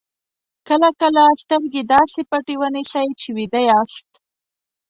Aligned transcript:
کله 0.67 0.89
کله 1.01 1.23
سترګې 1.41 1.81
داسې 1.93 2.21
پټې 2.29 2.55
ونیسئ 2.61 3.07
چې 3.19 3.29
ویده 3.37 3.61
یاست. 3.69 4.09